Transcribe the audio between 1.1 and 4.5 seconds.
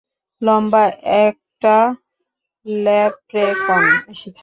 একটা ল্যাপ্রেকন এসেছে।